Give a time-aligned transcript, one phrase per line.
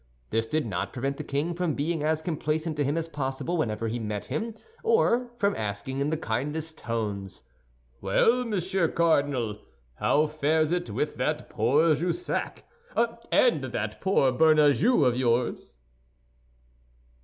[0.31, 3.87] This did not prevent the king from being as complacent to him as possible whenever
[3.87, 7.27] he met him, or from asking in the kindest tone,
[8.01, 9.59] "Well, Monsieur Cardinal,
[9.97, 12.63] how fares it with that poor Jussac
[13.31, 15.77] and that poor Bernajoux of yours?"